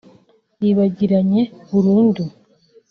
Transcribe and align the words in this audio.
yibagiranye 0.61 1.41
burundu 1.71 2.23